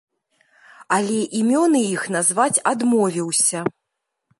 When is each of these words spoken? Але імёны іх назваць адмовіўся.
Але 0.97 1.19
імёны 1.41 1.85
іх 1.95 2.03
назваць 2.17 2.59
адмовіўся. 2.75 3.59